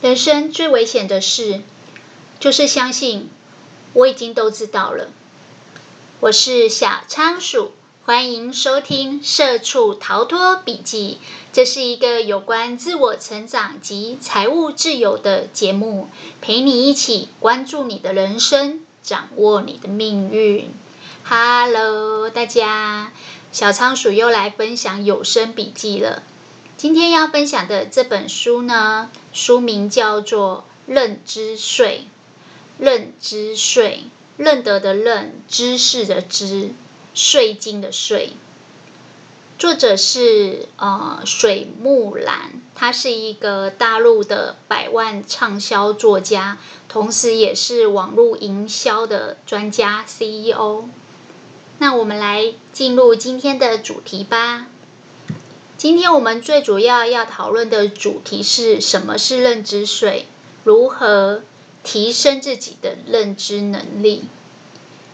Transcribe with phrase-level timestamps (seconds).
[0.00, 1.60] 人生最危险的事，
[2.38, 3.28] 就是相信
[3.94, 5.08] 我已经都知道了。
[6.20, 7.72] 我是小仓鼠，
[8.04, 11.18] 欢迎收听《社畜逃脱笔记》。
[11.52, 16.08] 这是一个有关自我成长及财务自由的节目，
[16.40, 20.70] 陪你一起关注你的人生，掌握你的命运。
[21.24, 23.12] Hello，大家，
[23.50, 26.22] 小仓鼠又来分享有声笔记了。
[26.76, 32.08] 今天要分享的这本书呢，书名叫做《认知税》，
[32.82, 34.02] 认知税，
[34.36, 36.70] 认得的认，知识的知，
[37.14, 38.32] 税金的税。
[39.56, 46.58] 作者是呃水木兰，他是一个大陆的百万畅销作家，
[46.88, 50.88] 同时也是网络营销的专家 CEO。
[51.78, 54.66] 那我们来进入今天的主题吧。
[55.78, 60.24] 今天我们最主要要讨论的主题是什么是认知税？
[60.64, 61.44] 如何
[61.84, 64.24] 提升自己的认知能力？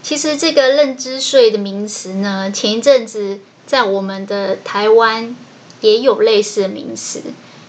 [0.03, 5.37] 其实这个认知税的名词呢，前一阵子在我们的台湾
[5.83, 7.21] 也有类似的名词，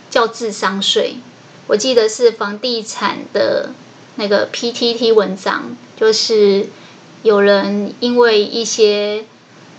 [0.09, 1.17] 叫智商税。
[1.67, 3.72] 我记得是房地产的
[4.16, 6.70] 那个 PTT 文章，就是
[7.23, 9.25] 有人因为一些。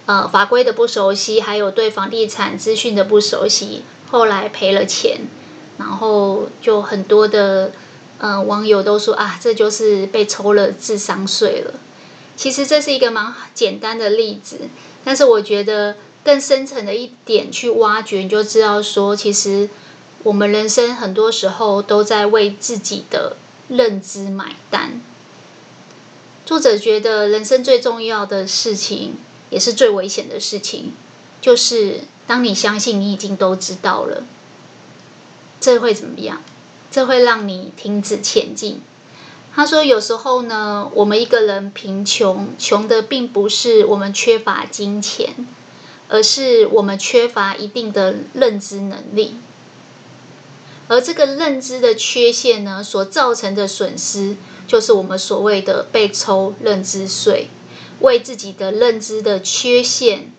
[0.06, 5.22] 呃，法规的不熟悉，还有对房地产资讯的不熟悉，后来赔了钱，
[5.78, 7.72] 然后就很多的
[8.18, 11.74] 呃网友都说啊，这就是被抽了智商税了。
[12.36, 14.60] 其实这是一个蛮简单的例子，
[15.02, 19.68] 但是我觉得更深层的一点去挖掘，你就知道说，其实
[20.22, 25.00] 我们人生很多时候都在为自己的认知买单。
[26.44, 29.16] 作者觉得人生最重要的事情。
[29.50, 30.92] 也是最危险的事情，
[31.41, 34.25] 就是当你相信你已经都知道了，
[35.61, 36.42] 这会怎么样？
[36.91, 38.80] 这会让你停止前进。
[39.55, 45.34] 他说：“有时候呢，我们一个人贫穷，穷的并不是我们缺乏金钱，
[46.09, 49.37] 而是我们缺乏一定的认知能力。
[50.88, 57.49] 而这个认知的缺陷呢，所造成的损失，就是我们所谓的被抽认知税。”
[58.00, 60.32] 为自己的认知的缺陷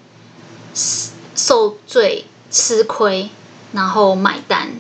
[1.36, 3.30] 受罪、吃亏，
[3.72, 4.80] 然后买单。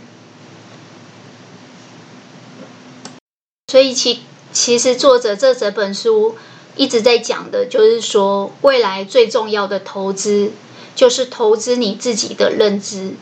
[3.69, 4.21] 所以其
[4.53, 6.35] 其实作者这整本书
[6.75, 10.51] 一直在讲的，就是说未来最重要的投资，
[10.95, 13.13] 就是投资你自己的认知，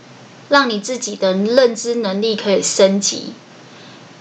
[0.49, 3.33] 让你自己的认知能力可以升级。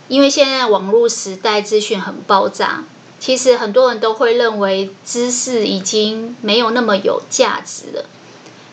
[0.09, 2.85] 因为现在网络时代，资讯很爆炸。
[3.25, 8.05] 其实很多人都会认为知识已经没有那么有价值了，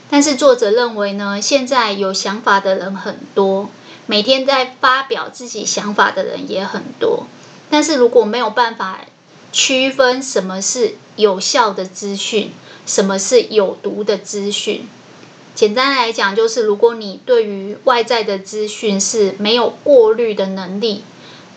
[0.09, 3.69] 但是作者认为呢，现在有想法的人很多，
[4.07, 7.27] 每天在发表自己想法的人也很多，
[7.69, 9.05] 但是如果没有办法
[9.53, 12.51] 区分什么是有效的资讯，
[12.85, 14.85] 什么是有毒的资讯，
[15.55, 21.05] 简单来讲就是，如果你对于外在的资讯是没有过滤的能力。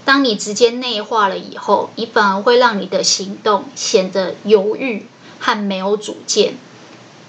[0.05, 5.07] 当你直接内化了以后，你反而会让你的行动显得犹豫
[5.39, 6.57] 和没有主见。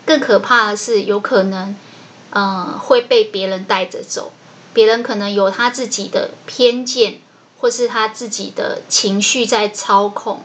[0.05, 1.75] 更可怕的是，有可能，
[2.29, 4.33] 呃，会被别人带着走。
[4.73, 7.21] 别人可能有他自己的偏见，
[7.57, 10.43] 或是他自己的情绪在操控。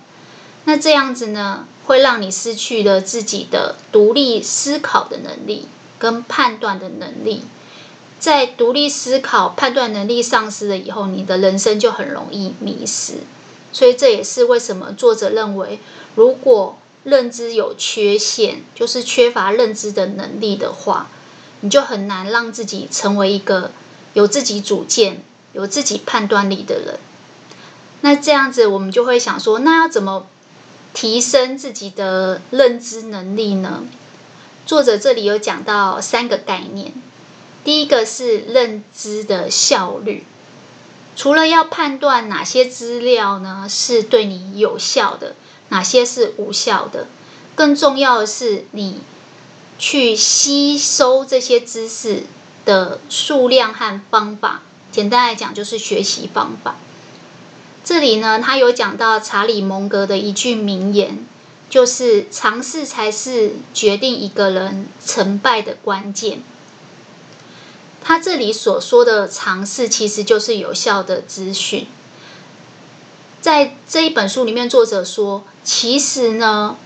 [0.64, 5.66] 那这样子呢，会让你失去了自己的独立思考的能力
[5.98, 7.42] 跟判断的能力。
[8.20, 13.14] 在独立思考、判断能力丧失了以后，你的人生就很容易迷失。
[13.72, 15.80] 所以这也是为什么作者认为，
[16.14, 21.08] 如果认知有缺陷，就是缺乏认知的能力的话，
[21.60, 23.70] 你就很难让自己成为一个
[24.12, 25.22] 有自己主见、
[25.54, 26.98] 有自己判断力的人。
[28.02, 30.26] 那这样子，我们就会想说，那要怎么
[30.92, 33.84] 提升自己的认知能力呢？
[34.66, 36.92] 作者这里有讲到三个概念。
[37.64, 40.24] 第一个是认知的效率，
[41.14, 45.34] 除了要判断哪些资料呢是对你有效的，
[45.68, 47.06] 哪些是无效的，
[47.54, 49.00] 更重要的是你
[49.78, 52.24] 去吸收这些知识
[52.64, 54.62] 的数量和方法。
[54.90, 56.76] 简单来讲，就是学习方法。
[57.84, 61.26] 这里呢，他有讲到查理蒙格的一句名言，
[61.68, 66.42] 就是尝试才是决定一个人成败的关键。
[68.02, 71.86] 他这里所说的尝试，其实就是有效的资讯。
[73.40, 76.76] 在这一本书里面，作者说，其实呢，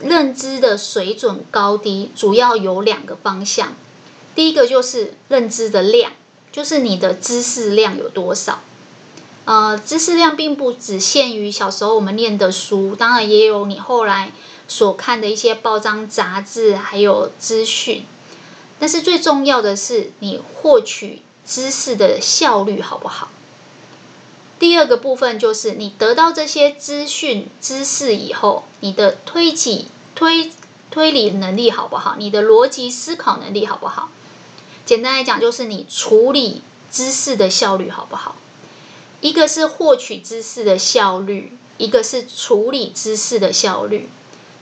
[0.00, 3.74] 认知的水准高低主要有两个方向。
[4.34, 6.12] 第一个就是认知的量，
[6.52, 8.60] 就是你的知识量有多少。
[9.44, 14.30] 呃，知识量并不只限于小时候我们念的书，当然也有你后来
[14.68, 18.04] 所看的一些报章杂志，还有资讯。
[18.78, 23.28] 但是最重要的是，你获取知识的效率好不好？
[24.58, 30.50] 第二个部分就是你得到这些资讯知识以后，你的推挤推
[30.90, 32.16] 推理能力好不好？
[32.18, 34.10] 你的逻辑思考能力好不好？
[34.84, 38.36] 简单来讲，就是你处理知识的效率好不好？
[39.20, 44.08] 一个是获取知识的效率，一个是处理知识的效率，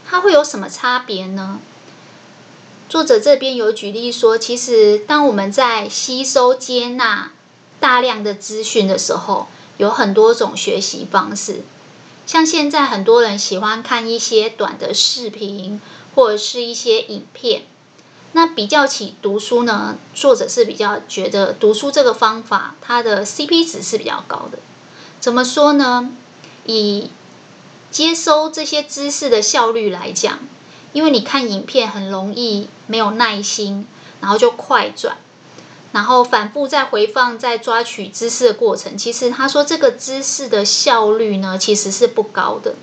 [0.06, 1.60] 它会有什么差别呢？
[2.88, 7.32] 作者这边有举例说，其实当我们在吸收接纳
[7.80, 11.62] 大量的资讯的时候，有很多种学习方式。
[12.26, 15.80] 像现在很多人喜欢看一些短的视频，
[16.14, 17.64] 或者是一些影片。
[18.32, 24.58] 那比较起读书呢，作者是比较觉得读书这个方法，它的 CP 值是比较高的。
[25.18, 26.12] 怎么说呢？
[26.66, 27.10] 以
[27.90, 30.38] 接收这些知识的效率来讲。
[30.96, 33.86] 因为你看影片很容易没有耐心，
[34.22, 35.18] 然后就快转，
[35.92, 42.76] 然后反复再回放，再抓取知识的过程，其实他说这个知识的效率呢，其实是不高的。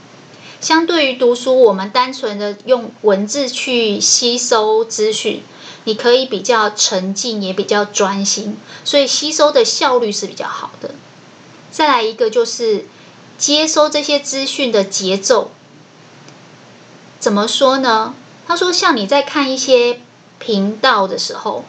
[0.62, 5.42] 相对于读书，我们单纯的用文字去吸收资讯，
[5.86, 8.56] 你可以比较沉浸，也比较专心，
[8.86, 10.92] 所以吸收的效率是比较好的。
[11.72, 12.86] 再来一个就是
[13.40, 15.50] 接收这些资讯的节奏。
[17.24, 18.14] 怎么说呢？
[18.46, 20.02] 他说，像你在看一些
[20.40, 21.64] 频道的时候，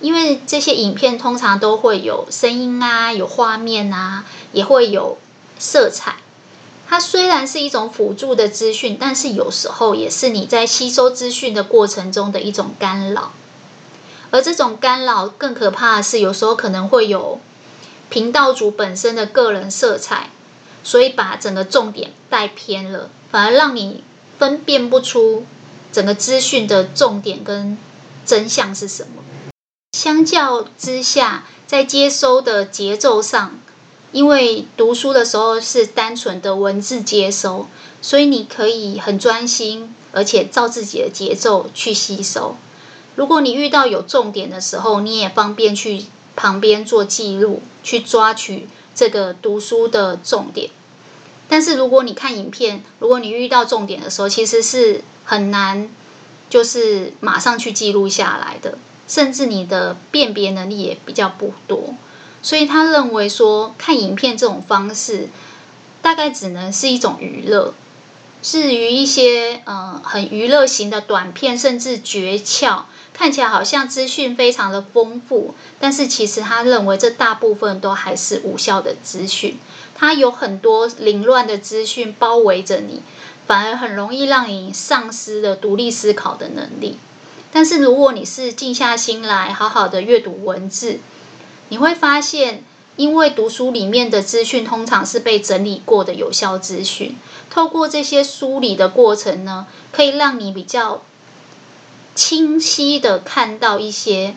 [0.00, 5.18] 因为这些影片通常都会有声音啊，有画面啊，也会有
[5.58, 6.14] 色彩。
[6.88, 13.32] 它虽然是一种辅助的资讯，但是有时候也是你在吸收资讯的过程中的一种干扰。
[14.30, 17.38] 而这种干扰更可怕的是，有时候可能会有
[18.08, 20.30] 频道主本身的个人色彩，
[20.82, 24.02] 所以把整个重点带偏了，反而让你。
[24.38, 25.44] 分辨不出
[25.92, 27.78] 整个资讯的重点跟
[28.24, 29.22] 真相是什么。
[29.92, 33.58] 相较之下，在接收的节奏上，
[34.12, 37.66] 因为读书的时候是单纯的文字接收，
[38.02, 42.56] 所以你可以很专心，而且照自己的节奏去吸收。
[43.14, 46.04] 如果你遇到有重点的时候，你也方便去
[46.34, 50.70] 旁边做记录，去抓取这个读书的重点。
[51.48, 55.88] 但是如果你看影片，如果你遇到重点的时候，其实是很难，
[56.50, 61.94] 就是马上去记录下来的，甚至你的辨别能力也比较不多。
[62.42, 65.28] 所以他认为说，看影片这种方式，
[66.02, 67.74] 大概只能是一种娱乐。
[68.42, 72.82] 至于一些呃很娱乐型的短片，甚至诀窍，
[73.12, 79.58] 看起来好像资讯非常的丰富，但是其实他认为这大部分都还是无效的资讯。
[79.98, 83.00] 它有很多凌乱的资讯包围着你，
[83.46, 86.98] 反而很容易让你丧失了独立思考的能力。
[87.50, 90.98] 但是如果你是静下心来，好好的阅读文字，
[91.70, 92.62] 你会发现，
[92.96, 97.16] 因为读书里面的资讯通常是被整理过的有效资讯，
[97.48, 101.00] 透过这些梳理的过程呢，可以让你比较
[102.14, 104.34] 清晰的看到一些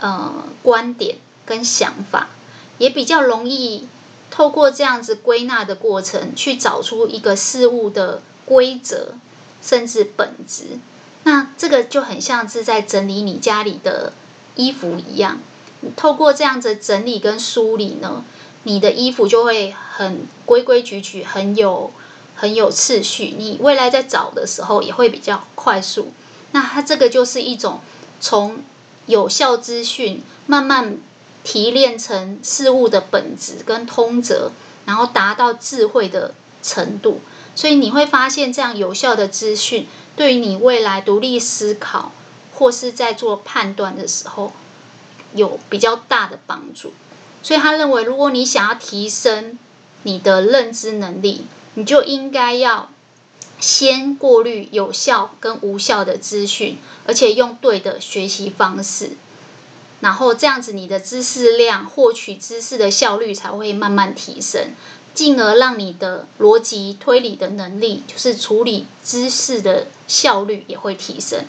[0.00, 2.30] 呃观点跟想法，
[2.78, 3.86] 也比较容易。
[4.36, 9.14] 透过这样子归纳的过程，去找出一个事物的规则，
[9.62, 10.80] 甚至本质。
[11.22, 14.12] 那这个就很像是在整理你家里的
[14.56, 15.38] 衣服一样。
[15.94, 18.24] 透过这样子整理跟梳理呢，
[18.64, 21.92] 你的衣服就会很规规矩矩，很有
[22.34, 23.36] 很有次序。
[23.38, 26.08] 你未来在找的时候也会比较快速。
[26.50, 27.78] 那它这个就是一种
[28.20, 28.64] 从
[29.06, 30.98] 有效资讯慢慢。
[31.44, 34.50] 提炼成事物的本质跟通则，
[34.86, 37.20] 然后达到智慧的程度。
[37.54, 39.86] 所以你会发现，这样有效的资讯
[40.16, 42.10] 对于你未来独立思考
[42.52, 44.52] 或是在做判断的时候
[45.34, 46.92] 有比较大的帮助。
[47.42, 49.58] 所以他认为，如果你想要提升
[50.02, 52.90] 你的认知能力，你就应该要
[53.60, 59.10] 先过滤有效跟无效的资讯，而且用对的学习方式。
[60.04, 64.72] 然后这样子，你的知识量、获取知识的效率才会慢慢提升，
[65.14, 71.46] 进而让你的逻辑推理的能力，就是处理知识的效率也会提升。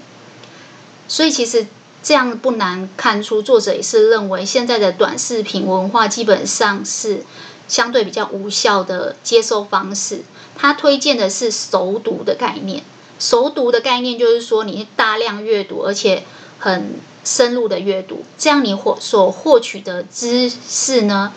[1.09, 1.67] 所以其实
[2.01, 7.25] 这样不难看出，作者也是认为现在的短视频文化基本上是
[7.67, 10.23] 相对比较无效的接收方式。
[10.55, 12.85] 他推荐的是熟读的概念，
[13.19, 16.23] 熟读的概念就是说你大量阅读，而且
[16.57, 16.93] 很。
[17.25, 21.33] 深入的阅读，这样你获所获取的知识呢，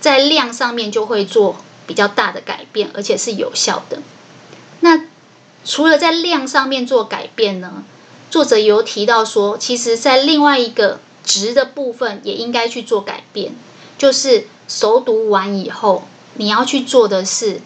[0.00, 4.02] 在量上面就会做比较大的改变，而且是有效的。
[4.80, 5.04] 那
[5.64, 7.84] 除了在量上面做改变呢，
[8.30, 13.54] 作者有提到说，其实在另外一个值的部分也应该去做改变，
[13.96, 17.60] 就是熟读完以后，你要去做的是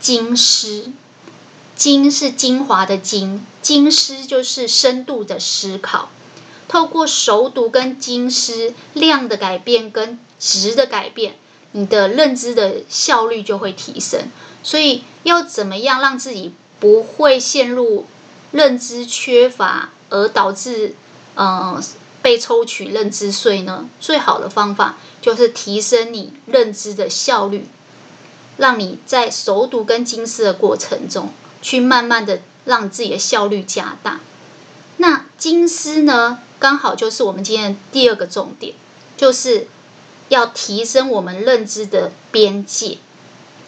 [0.00, 0.92] 精思。
[1.76, 6.10] 精是精华的精，精思就是深度的思考。
[6.70, 11.34] 透过熟读跟精思，量的改变跟质的改变，
[11.72, 14.30] 你的认知的效率就会提升。
[14.62, 18.06] 所以要怎么样让自己不会陷入
[18.52, 20.94] 认知缺乏而导致
[21.34, 21.82] 嗯、
[22.22, 23.88] 被抽取认知税呢？
[23.98, 27.66] 最好的方法就是提升你认知的效率，
[28.56, 31.30] 让你在熟读跟精思的过程中。
[31.62, 34.20] 去慢慢的让自己的效率加大。
[35.00, 38.74] 那金丝呢，刚好就是我们今天的第二个重点，
[39.16, 39.66] 就是
[40.28, 42.98] 要提升我们认知的边界。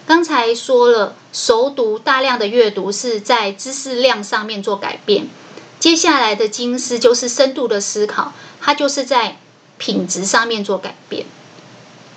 [0.07, 5.27] 刚才说了，熟读大量的阅读是在知识量上面做改变，
[5.81, 9.39] 接下来的金丝就是深度的思考，它就是在
[9.79, 11.25] 品质上面做改变。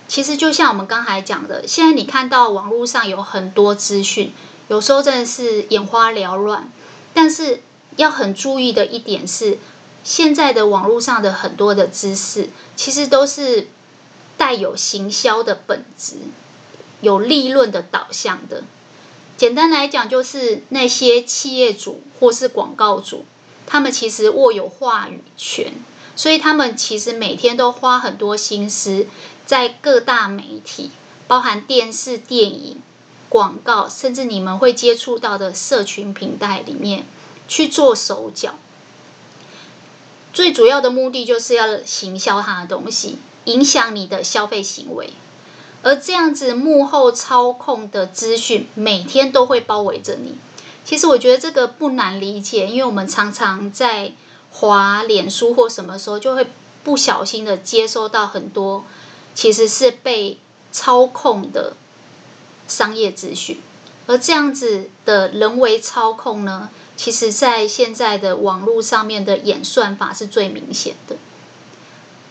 [0.08, 4.34] 其实就像我们刚才讲的，现在你看到网络上有很多资讯。
[4.68, 6.70] 有时候真的是眼花缭乱，
[7.14, 7.62] 但是
[7.94, 9.58] 要很注意的一点是，
[10.02, 13.68] 现在的网络上的很多的知识，其实都是
[14.36, 16.16] 带有行销的本质，
[17.00, 18.64] 有利润的导向的。
[19.36, 23.24] 简单来讲，就是那些企业主或是广告主，
[23.66, 25.72] 他们其实握有话语权，
[26.16, 29.06] 所以他们其实每天都花很多心思
[29.46, 30.90] 在各大媒体，
[31.26, 32.82] 包含电视、电影。
[33.28, 37.04] 广告，甚至你们会接触到的社群平台里面
[37.48, 38.54] 去做手脚，
[40.32, 45.12] 最主要的目的就是要行销他的东西，影响你的消费行为。
[45.82, 50.36] 而这样子幕后操控的资讯，每天都会包围着你。
[50.84, 54.12] 其实我觉得这个不难理解，因为我们常常在
[54.50, 56.46] 滑脸书或什么时候，就会
[56.82, 58.84] 不小心的接收到很多，
[59.34, 60.38] 其实是被
[60.72, 61.74] 操控的。
[62.68, 63.60] 商业资讯，
[64.08, 71.16] 而这样子的人为操控呢，其实在现在的网络上面的演算法是最明显的。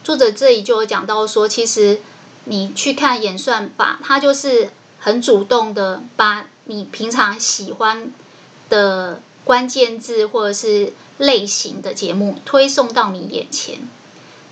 [0.04, 2.02] 作者这里就有讲到说，其实
[2.46, 8.12] 你去看演算法，它就是很主动的把你平常喜欢
[8.70, 13.88] 的关键字或者是类型的节目推送到你眼前，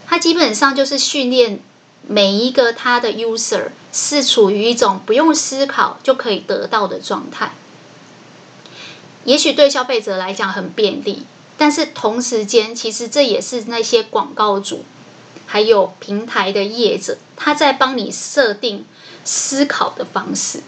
[0.06, 1.60] 它基本上就是训练。
[2.06, 7.54] 每一个他的 user 是处于一种不用思考就可以得到的状态，
[9.26, 11.26] 也许对消费者来讲很便利，
[11.58, 14.84] 但是同时间其实这也是那些广告主
[15.46, 18.86] 还有平台的业者他在帮你设定
[19.24, 20.62] 思考的方式。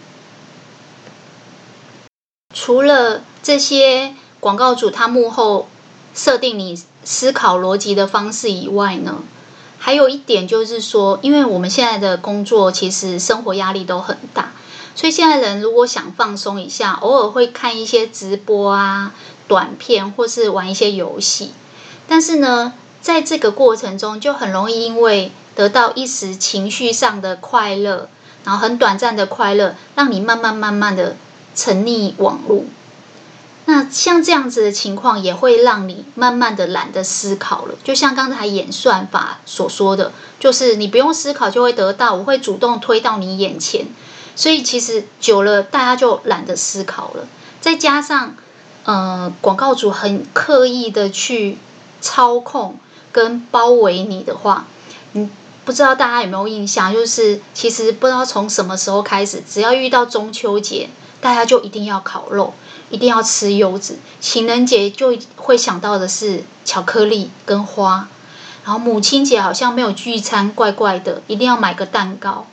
[2.54, 5.68] 除了这些广告主他幕后
[6.14, 9.22] 设定你思考逻辑的方式以外呢，
[9.78, 14.54] 还有一点就是说，因为我们现在的工作其实生活压力都很大，
[14.96, 19.14] 所以现在人如果想放松一下，偶尔会看一些直播啊、
[19.48, 21.52] 短片，或是玩一些游戏。
[22.08, 28.08] 但是呢，在这个过程中，就很容易因为得到一时情绪上的快乐，
[28.46, 31.18] 然后很短暂的快乐，让你慢慢慢慢的
[31.54, 32.64] 沉溺网络。
[33.66, 37.76] 那像这样子的情况，也会让你慢慢的懒得思考了。
[37.84, 43.88] 就像刚才演算法所说的，就是你不用思考就会得到，我会主动推到你眼前。
[44.36, 47.28] 所以其实久了，大家就懒得思考了。
[47.62, 48.36] 再加上，
[48.84, 51.58] 呃，广告主很刻意的去
[52.02, 52.78] 操控
[53.12, 54.68] 跟包围你的话，
[55.14, 55.30] 你
[55.64, 56.94] 不知道大家有没有印象？
[56.94, 60.90] 就是其实不知道从什么时候开始，只要遇到中秋节，
[61.22, 62.54] 大家就一定要烤肉。
[62.92, 68.08] 一定要吃柚子，情人节就会想到的是巧克力跟花，
[68.64, 72.46] 然后母亲节好像没有聚餐，怪怪的，一定要买个蛋糕。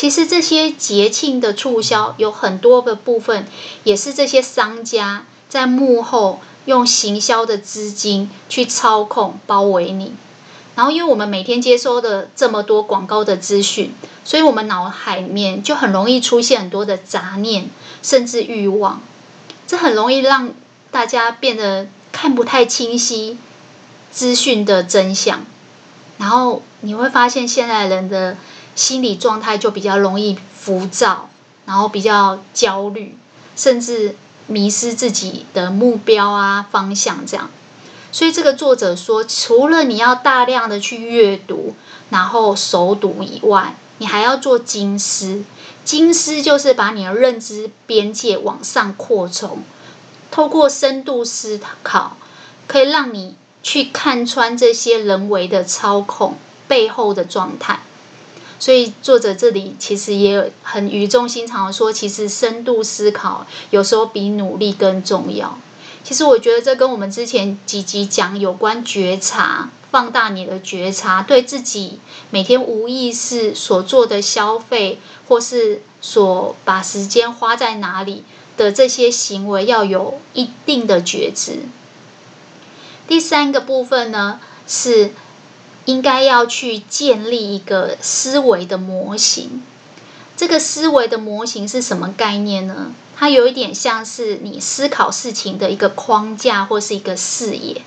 [0.00, 3.46] 其实这些节庆的促销有很多的部分，
[3.84, 10.14] 也是这些商家在幕后用行销的资金去操控、包围你。
[10.74, 13.92] 然后，因为我们每天接收的这么多广告的资讯，
[14.24, 17.68] 所以我们脑海里面就很容易出现很多的杂念，
[18.02, 19.02] 甚至欲望。
[19.66, 20.54] 这很容易让
[20.90, 23.36] 大家变得看不太清晰
[24.10, 25.44] 资讯的真相，
[26.16, 28.38] 然后你会发现现在人的
[28.80, 31.28] 心理状态就比较容易浮躁，
[31.66, 33.14] 然后比较焦虑，
[33.54, 37.50] 甚至迷失自己的目标啊方向这样。
[38.10, 41.74] 所以这个作者说，除了你要大量的去阅读，
[42.08, 45.44] 然后熟读以外，你还要做精思。
[45.84, 49.62] 精思就是把你的认知边界往上扩充，
[50.30, 52.16] 透过深度思考，
[52.66, 57.80] 可以让你去看穿这些人为的操控背后的状态。
[58.60, 65.58] 所以作者这里其实也很语重心长的说，其实深度思考有时候比努力更重要。
[66.04, 78.24] 其实我觉得这跟我们之前几集讲有关觉察、放大你的觉察，对自己每天无意识所做的消费，或是所把时间花在哪里
[78.58, 81.60] 的这些行为，要有一定的觉知。
[83.08, 84.38] 第三个部分呢
[84.68, 85.12] 是。
[85.86, 89.62] 应该要去建立一个思维的模型。
[90.36, 92.92] 这个思维的模型是什么概念呢？
[93.16, 97.82] 它有一点像是你思考事情的一个框架或是一个视野。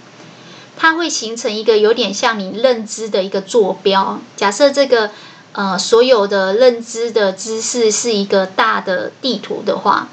[0.77, 4.19] 它会形成一个有点像你认知的一个坐标。
[4.35, 5.11] 假设这个
[5.53, 10.09] 呃所有的认知的知识是一个大的地图的话，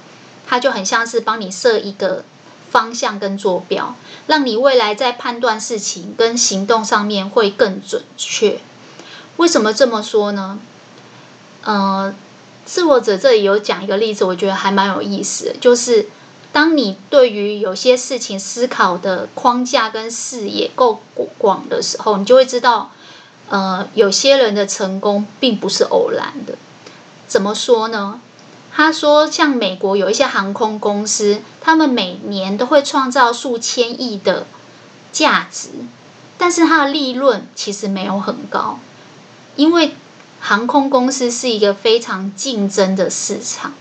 [0.47, 2.25] 它就很像是帮你设一个。
[2.71, 3.97] 方向跟坐标，
[4.27, 8.61] 让你未来在判断事情跟行动上面会更准确。
[9.37, 10.59] 为什么这么说呢？
[11.63, 12.15] 呃，
[12.65, 16.09] 自我者这里有讲一个例子，我觉得还蛮有意思，就是
[16.53, 21.01] 当你对于有些事情思考的框架跟视野够
[21.39, 22.93] 广的时候，你就会知道，
[23.49, 26.57] 呃，有些人的成功并不是偶然的。
[27.27, 28.21] 怎么说呢？
[28.73, 34.47] 他说，像美国有一些航空公司，他们每年都会创造数千亿的
[35.13, 35.71] 价值，
[36.39, 38.79] 但是它的利润其实没有很高，
[39.57, 39.95] 因为
[40.41, 43.75] 航空公司是一个非常竞争的市场。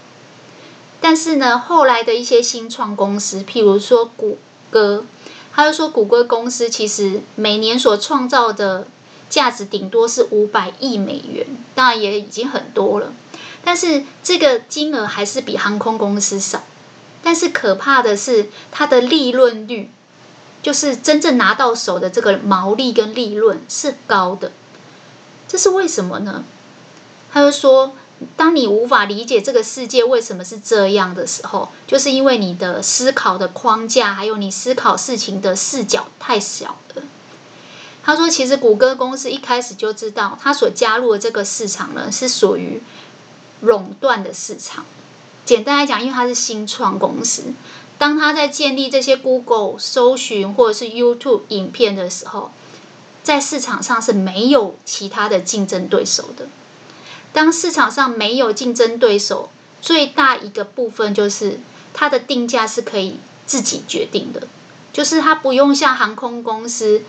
[0.99, 4.37] 但是呢，后来的一些新创公司，譬如说谷
[4.69, 5.05] 歌，
[5.53, 8.87] 他就说谷歌公司其实每年所创造的
[9.29, 13.13] 价值顶多是五百亿美元，当然也已经很多了。
[13.63, 16.63] 但是这个金额还是比航空公司少，
[17.21, 19.89] 但是可怕的是它的利润率，
[20.63, 24.51] 就是真正拿到手的这个毛利跟利润是高的，
[25.47, 26.43] 这是为什么呢？
[27.31, 27.91] 他就说，
[28.35, 37.03] 当你无法理解这个世界为什么是这样的时候，就是因为你的思考的框架，还有你思考事情的视角太小了。
[38.03, 42.81] 他说，其实谷歌公司一开始就知道，他所加入的这个市场呢，是属于。
[43.61, 44.85] 垄断的市场，
[45.45, 47.43] 简单来讲，因为它是新创公司，
[47.97, 52.51] 当它在建立这些 Google 搜寻或者是 YouTube 影片的时候，
[53.23, 56.47] 在市场上是没有其他的竞争对手的。
[57.33, 59.49] 当市场上没有竞争对手，
[59.81, 61.59] 最大一个部分就是
[61.93, 64.47] 它的定价是可以自己决定的，
[64.93, 67.03] 就是它不用像航空公司，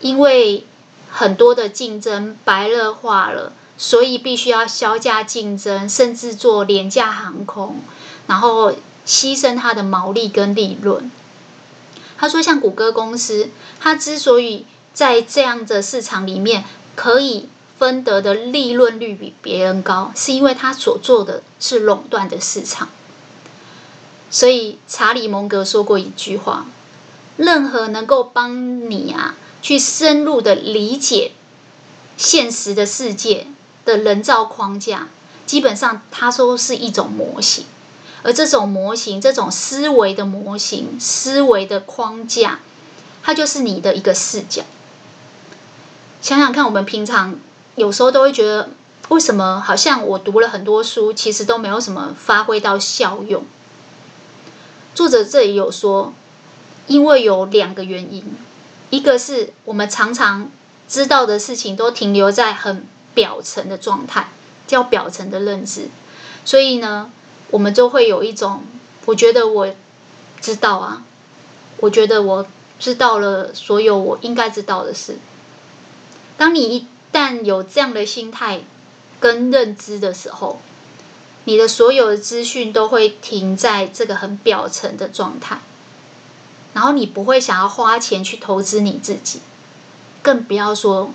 [0.00, 0.64] 因为
[1.10, 3.52] 很多的竞争白热化了。
[3.76, 7.80] 所以必须要削价竞争，甚至做廉价航空，
[8.26, 8.72] 然后
[9.06, 11.10] 牺牲它的毛利跟利润。
[12.16, 22.88] 他说，像谷歌公司，它之所以在这样的市场里面可以分得的利润率比别人高，是因为它所做的是垄断的市场。
[24.30, 26.66] 所以查理蒙格说过一句话：
[27.36, 31.32] 任何能够帮你啊去深入的理解
[32.16, 33.48] 现实的世界。
[33.84, 35.08] 的人造框架，
[35.46, 37.66] 基本上它说是一种模型，
[38.22, 42.60] 而这种模型、这种思维的模型、思维的框架，
[43.22, 44.62] 它就是你的一个视角。
[46.22, 47.36] 想想看，我们平常
[47.74, 48.70] 有时候都会觉得，
[49.10, 53.44] 为什么好像我读了很多书，其实都没有什么发挥到效用？
[54.94, 56.14] 作者这里有说，
[56.86, 58.24] 因为有两个原因，
[58.88, 60.50] 一个是我们常常
[60.88, 62.86] 知道的事情都停留在很。
[63.14, 64.28] 表层的状态
[64.66, 65.88] 叫表层的认知，
[66.44, 67.10] 所以呢，
[67.50, 68.64] 我们就会有一种，
[69.06, 69.74] 我觉得我
[70.40, 71.04] 知道啊，
[71.78, 72.46] 我觉得我
[72.78, 75.18] 知道了所有我应该知道的事。
[76.36, 78.62] 当你一旦有这样的心态
[79.20, 80.60] 跟认知的时候，
[81.44, 85.60] 你的所有的资讯都会停在这个很表层的状态，
[86.72, 89.40] 然后你不会想要花钱去投资你自己，
[90.22, 91.10] 更不要说。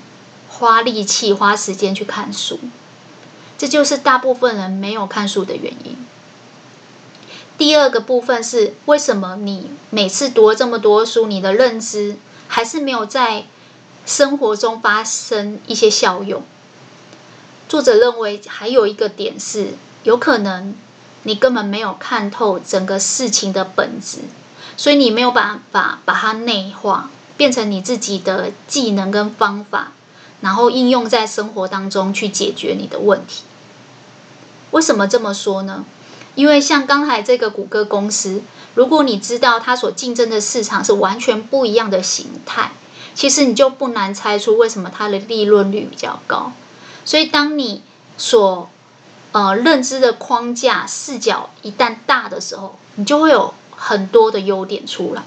[0.59, 2.59] 花力气、花时间去看书，
[3.57, 5.95] 这就是大部分人没有看书的原因。
[7.57, 12.17] 第二个部分是，为什么你每次读了这么多书，你的认知
[12.49, 13.45] 还是没有在
[14.05, 16.43] 生活中发生一些效用？
[17.69, 20.75] 作者认为还有一个点是，有可能
[21.23, 24.19] 你根本没有看透整个事情的本质，
[24.75, 29.93] 所以你没有办法把它内化，变成你自己的技能跟方法。
[30.41, 33.43] 然后应用在生活当中去解决你的问题。
[34.71, 35.85] 为什么这么说呢？
[36.35, 38.41] 因为像刚才这个谷歌公司，
[38.75, 42.71] 如果你知道它所竞争的市场是完全不一样的形态，
[43.15, 46.53] 其实你就不难猜出为什么它的利润率比较高。
[47.03, 47.81] 所以，当你
[48.17, 48.69] 所
[49.31, 55.23] 呃认知的框架视角一旦大的时候，你就会有很多的优点出来。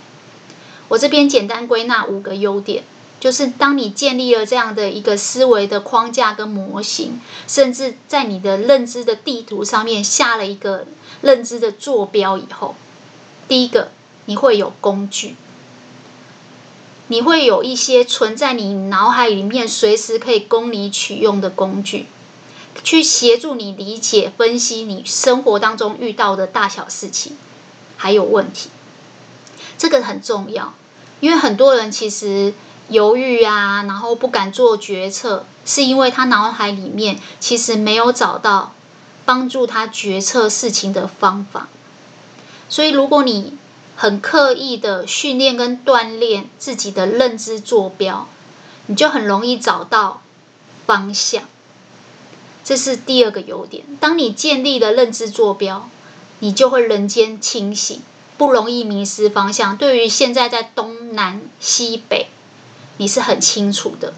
[0.88, 2.85] 我这边简单归纳五个优点。
[3.23, 10.87] 就是当你建立了这样的一个思维的框架跟模型，甚至在你的认知的地图上面下了一个
[11.21, 12.75] 认知的坐标以后，
[13.47, 13.93] 第一个
[14.25, 15.37] 你会有工具，
[17.07, 22.07] 你会有一些存在你脑海里面随时可以供你取用的工具，
[22.83, 27.37] 去协助你理解分析你生活当中遇到的大小事情，
[27.97, 28.71] 还有问题，
[29.79, 30.75] 这个很重要，
[31.21, 32.53] 因为很多人其实。
[32.88, 38.75] 犹豫啊，然后不敢做决策，是因为他脑海里面其实没有找到
[39.25, 41.68] 帮助他决策事情的方法。
[42.68, 43.57] 所以，如果你
[43.97, 48.27] 很刻意的训练跟锻炼自己的认知坐标，
[48.87, 50.23] 你就很容易找到
[50.87, 51.45] 方向。
[52.64, 53.85] 这是第二个优点。
[54.01, 55.88] 当你建立了认知坐标，
[56.40, 58.03] 你就会人间清醒，
[58.37, 59.77] 不容易迷失方向。
[59.77, 62.29] 对于现在在东南西北。
[63.03, 64.15] 你是很清楚的，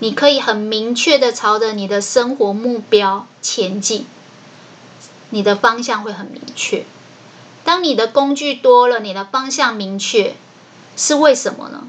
[0.00, 4.06] 你可以很明确的朝着你的生活目标前进，
[5.30, 6.84] 你的方向会很明确。
[7.62, 10.34] 当你的工具多了，你的方向明确，
[10.96, 11.86] 是为什么呢？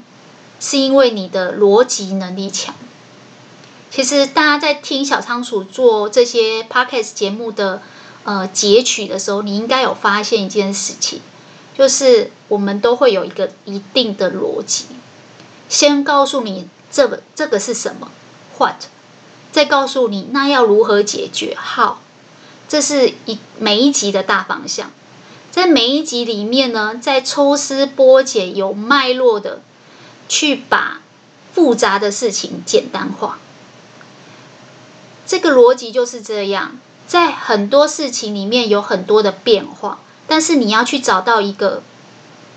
[0.60, 2.76] 是因为你的逻辑能力强。
[3.90, 7.82] 其实大家在听小仓鼠做这些 podcast 节目的
[8.22, 11.20] 呃截取的时候，你应该有发现一件事情，
[11.76, 14.86] 就是我们都会有一个一定的逻辑。
[15.68, 18.10] 先告诉你这个这个是什么
[18.58, 18.76] ，what，
[19.52, 21.96] 再告诉你那要如何解决，how，
[22.68, 24.90] 这是一每一集的大方向。
[25.50, 29.62] 在每一集里面呢，再抽丝剥茧，有脉络的
[30.28, 31.00] 去把
[31.54, 33.38] 复杂的事情简单化。
[35.26, 41.82] 这个逻辑就是这样，在很多事情里面有很多的变化，但是你要去找到一个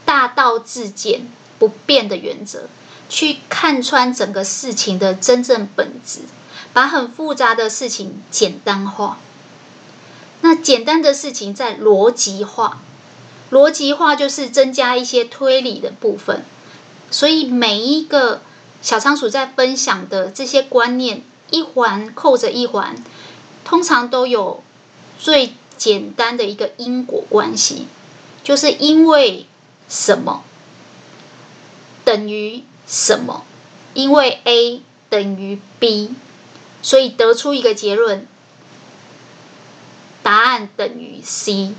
[0.03, 2.67] 大道至简不变的原则。
[3.09, 6.21] 去看穿整个事情的真正本质，
[6.73, 9.17] 把很复杂的事情简单化。
[10.41, 12.79] 那简单的事情在逻辑化，
[13.51, 16.45] 逻辑化就是增加一些推理的部分。
[17.09, 18.41] 所以每一个
[18.83, 22.95] 小仓鼠在分享的这些观念，一环扣着一环，
[23.65, 24.63] 通常都有
[25.17, 27.87] 最简单的一个因果关系，
[28.43, 29.47] 就是因为
[29.89, 30.43] 什么
[32.05, 32.63] 等于。
[32.89, 33.45] 什么？
[33.93, 36.15] 因为 A 等于 B，
[36.81, 38.27] 所以得出一个结论，
[40.23, 41.73] 答案等于 C。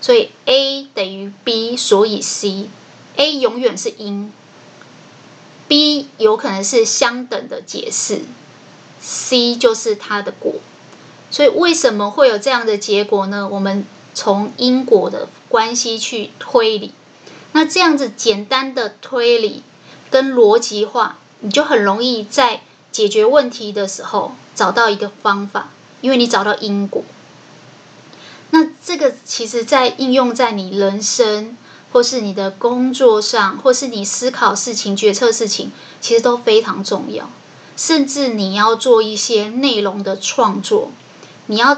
[0.00, 2.68] 所以 A 等于 B，所以 C。
[3.16, 4.32] A 永远是因
[5.68, 8.20] ，B 有可能是相等的解释
[9.00, 10.56] ，C 就是它的果。
[11.30, 13.48] 所以为什么会有这样的结果呢？
[13.48, 16.92] 我们从因果的关系去推理，
[17.52, 19.62] 那这样子简单的推理。
[20.16, 25.68] 跟逻辑化，你就很容易在解决问题的时候找到一个方法，
[26.00, 27.04] 因为你找到因果。
[28.48, 31.58] 那这个其实，在应用在你人生，
[31.92, 37.28] 或是你的工作上，或是你思考事情、决策事情，其实都非常重要。
[37.76, 40.92] 甚至你要做一些内容的创作，
[41.44, 41.76] 你要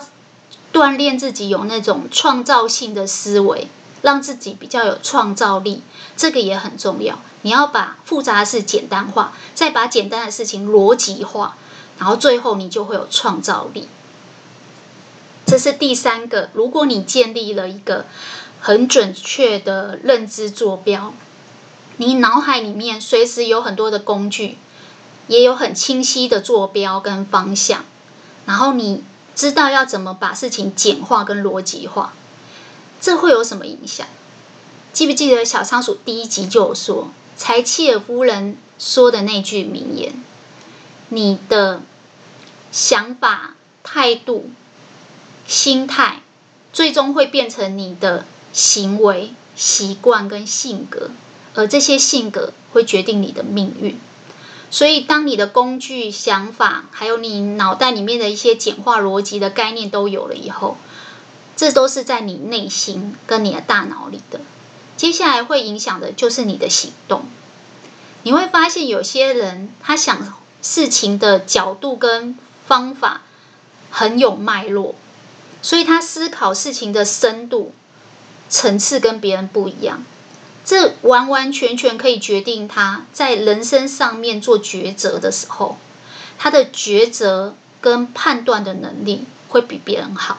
[0.72, 3.66] 锻炼自己有那种创造性的思维。
[4.02, 5.82] 让自己比较有创造力，
[6.16, 7.18] 这个也很重要。
[7.42, 11.56] 你要把复杂的事简单化，再把简单的事情逻辑化，
[11.98, 13.88] 然后最后你就会有创造力。
[15.46, 16.50] 这是第三个。
[16.52, 18.04] 如果你建立了一个
[18.60, 21.14] 很准确的认知坐标，
[21.96, 24.58] 你脑海里面随时有很多的工具，
[25.26, 27.84] 也有很清晰的坐标跟方向，
[28.46, 29.02] 然后你
[29.34, 32.12] 知道要怎么把事情简化跟逻辑化。
[33.00, 34.06] 这会有什么影响？
[34.92, 40.14] 记不记得小仓鼠第一集就有说，柴契尔夫人说的那句名言
[41.08, 41.82] ：“你的
[42.72, 44.50] 想法、态度、
[45.46, 46.22] 心态，
[46.72, 51.10] 最终会变成你的行为习惯跟性格，
[51.54, 53.98] 而这些性格会决定你的命运。
[54.70, 60.76] 所以，当你的工具、想法，还有你脑袋里面的一些简化逻辑的概念都有了以后。”
[61.58, 64.40] 这都是在你内心跟你的大脑里的，
[64.96, 67.24] 接下来会影响的就是你的行动。
[68.22, 73.22] 你会发现有些人他想事情的角度跟方法
[73.90, 74.94] 很有脉络，
[75.60, 77.72] 所以他思考事情的深度
[78.48, 80.04] 层次跟别人不一样。
[80.64, 85.76] 这完完全全可以决定他在人生上面做抉择的时候，
[86.38, 90.38] 他的抉择跟判断的能力会比别人好。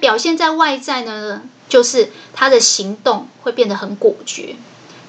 [0.00, 4.56] 表现在外在呢，就是他的行动会变得很果决。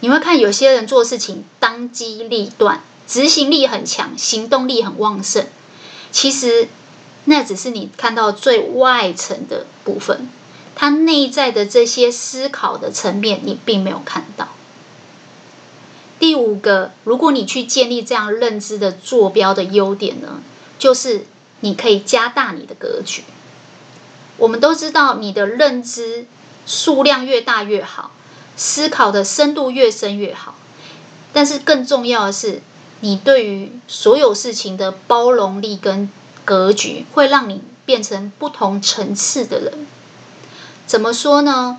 [0.01, 5.47] 你会看有些人做事情当机立断，执行力很强，行动力很旺盛。
[6.11, 6.67] 其实
[7.25, 10.29] 那只是你看到最外层的部分。
[10.73, 14.47] 他内在的这些思考的层面，你并没有看到。
[16.17, 20.41] 第五个，如果你去建立这样认知的坐标的优点呢，
[20.79, 21.25] 就是
[21.59, 23.23] 你可以加大你的格局。
[24.37, 26.25] 我们都知道，你的认知
[26.65, 28.11] 数量越大越好，
[28.55, 30.55] 思考的深度越深越好。
[31.33, 32.61] 但是更重要的是，
[32.99, 36.09] 你对于所有事情的包容力跟
[36.43, 39.87] 格局，会让你变成不同层次的人。
[40.85, 41.77] 怎么说呢？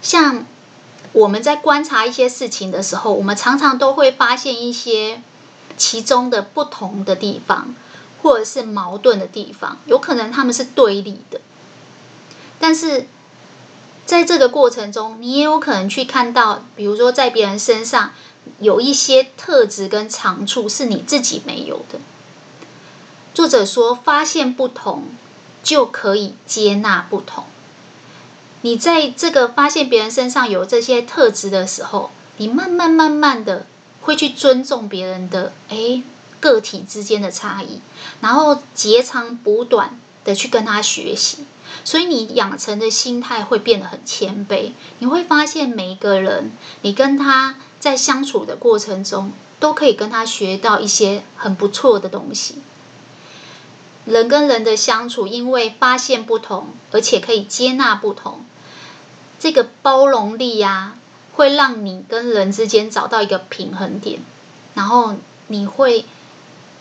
[0.00, 0.46] 像
[1.12, 5.20] 我们在观察一些事情的时候，我们常常都会发现一些
[5.76, 7.74] 其中的不同的地方，
[8.28, 11.40] 或者是矛盾的地方，有可能他们是对立的。
[12.58, 13.06] 但是
[14.04, 18.12] 在这个过程中，你也有可能去看到，比如说在别人身上
[18.58, 21.98] 有一些特质跟长处是你自己没有的。
[23.32, 25.04] 作者说，发现不同
[25.62, 27.44] 就可以接纳不同。
[28.60, 33.64] 你在这个发现别人身上有这些特质的时候，你慢慢慢慢的
[34.02, 36.02] 会去尊重别人的诶
[36.40, 37.80] 个体之间的差异，
[38.20, 41.44] 然后截长补短的去跟他学习，
[41.84, 44.72] 所以你养成的心态会变得很谦卑。
[44.98, 46.50] 你会发现每一个人，
[46.82, 52.62] 你跟他在相处的过程中，都可以跟他学到一些很不错的东西。
[54.04, 58.40] 人跟人的相处，因为发现不同，而且可以接纳不同，
[59.38, 60.94] 这个包容力呀，
[61.32, 64.20] 会让你跟人之间找到一个平衡点，
[64.74, 65.14] 然后
[65.48, 66.06] 你会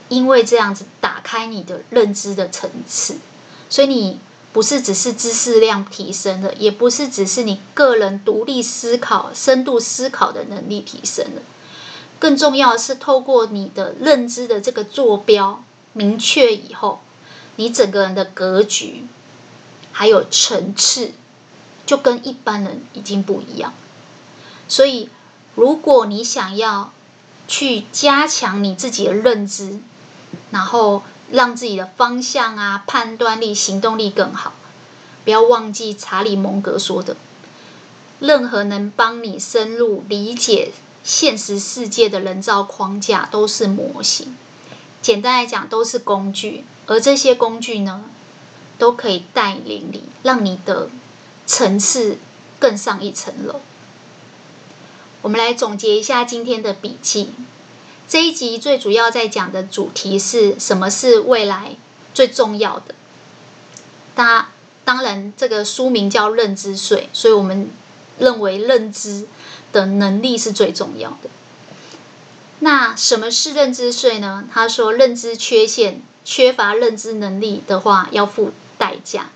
[0.09, 3.17] 因为这样子打开你的认知的层次，
[3.69, 4.19] 所以你
[4.53, 11.41] 不是只是知识量提升了，也不是只是你个人独立思考、深度思考的能力提升了，
[12.19, 17.01] 更重要的是透过你的认知的这个坐标明确以后。
[17.59, 19.07] 你整个人的格局，
[19.91, 21.13] 还有层次，
[21.87, 23.73] 就跟一般人已经不一样。
[24.67, 25.09] 所以，
[25.55, 26.93] 如果你想要
[27.47, 29.79] 去加强你自己的认知，
[30.51, 34.53] 然后让自己的方向啊、判断力、行动力更好，
[35.25, 37.17] 不要忘记查理蒙格说的：
[38.19, 40.71] 任何能帮你深入理解
[41.03, 44.37] 现实世界的人造框架，都是模型。
[45.01, 48.05] 简单来讲，都是工具，而这些工具呢，
[48.77, 50.89] 都可以带领你，让你的
[51.45, 52.17] 层次
[52.59, 53.61] 更上一层楼。
[55.21, 57.31] 我们来总结一下今天的笔记。
[58.09, 61.75] 这一集最主要在讲的主题是什么是未来
[62.13, 62.95] 最重要的？
[64.15, 64.47] 当
[64.85, 67.69] 当然，这个书名叫认知税，所以我们
[68.17, 69.27] 认为认知
[69.73, 71.29] 的能力是最重要的。
[72.59, 74.47] 那什么是认知税呢？
[74.49, 79.29] 他说，认知缺陷、缺乏认知能力的话，要付代价。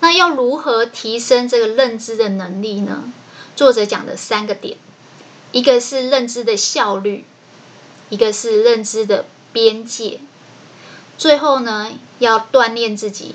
[0.00, 3.12] 那要如何提升这个认知的能力呢？
[3.54, 4.78] 作者讲的三个点，
[5.52, 7.26] 一个是认知的效率，
[8.10, 10.20] 一个是认知的边界，
[11.16, 13.34] 最后呢，要锻炼自己，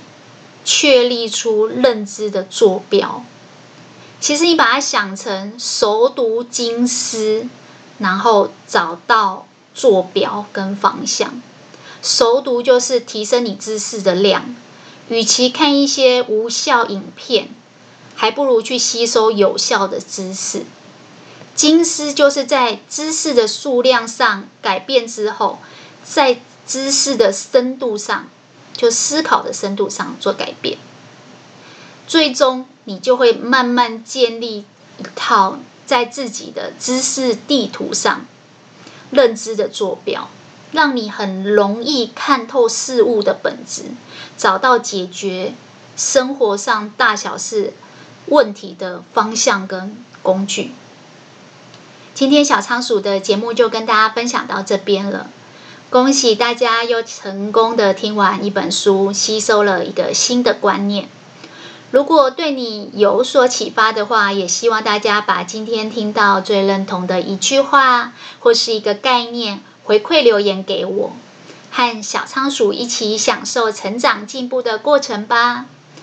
[0.63, 3.25] 确立出认知的坐标。
[4.19, 7.47] 其实你把它想成熟读经思。
[7.97, 11.41] 然后找到坐标跟方向，
[12.03, 14.53] 熟读就是提升你知识的量。
[15.07, 17.47] 与其看一些无效影片，
[18.13, 20.65] 还不如去吸收有效的知识。
[21.55, 25.57] 经思就是在知识的数量上改变之后，
[26.03, 28.27] 在知识的深度上，
[28.73, 30.77] 就思考的深度上做改变。
[32.07, 34.65] 最终，你就会慢慢建立
[34.97, 35.57] 一套。
[35.87, 38.25] 在自己的知识地图上，
[39.11, 40.29] 认知的坐标，
[40.71, 43.83] 让你很容易看透事物的本质，
[44.35, 45.53] 找到解决
[45.95, 47.73] 生活上大小事
[48.25, 50.71] 问题的方向跟工具。
[52.15, 55.29] 今天小仓鼠的节目就跟大家分享到这边了，
[55.89, 61.09] 恭喜大家又成功的听完一本书，吸收了一个新的观念。
[61.91, 71.11] 如果对你有所启发的话，也希望大家把今天听到最认同的一句话或是一个概念，回馈留言给我，
[71.69, 75.65] 和小仓鼠一起享受成长进步的过程吧。